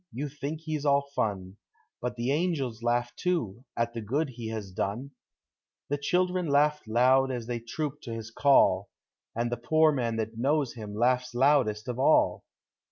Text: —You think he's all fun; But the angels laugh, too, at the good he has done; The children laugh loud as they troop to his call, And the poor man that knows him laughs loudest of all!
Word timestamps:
—You 0.21 0.29
think 0.29 0.61
he's 0.61 0.83
all 0.83 1.05
fun; 1.15 1.57
But 2.01 2.15
the 2.15 2.31
angels 2.31 2.81
laugh, 2.81 3.15
too, 3.15 3.65
at 3.77 3.93
the 3.93 4.01
good 4.01 4.29
he 4.29 4.47
has 4.47 4.71
done; 4.71 5.11
The 5.89 5.99
children 5.99 6.47
laugh 6.47 6.81
loud 6.87 7.29
as 7.29 7.45
they 7.45 7.59
troop 7.59 8.01
to 8.01 8.11
his 8.11 8.31
call, 8.31 8.89
And 9.35 9.51
the 9.51 9.57
poor 9.57 9.91
man 9.91 10.15
that 10.15 10.39
knows 10.39 10.73
him 10.73 10.95
laughs 10.95 11.35
loudest 11.35 11.87
of 11.87 11.99
all! 11.99 12.43